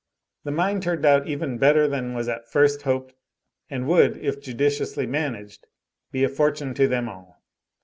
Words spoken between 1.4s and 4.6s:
better than was at first hoped, and would, if